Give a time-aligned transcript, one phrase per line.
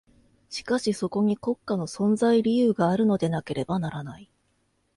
[0.49, 4.31] しかしそこに国家の存在理由があるのでなければならない。